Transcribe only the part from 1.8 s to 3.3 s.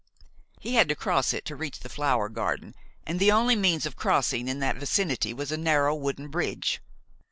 the flower garden, and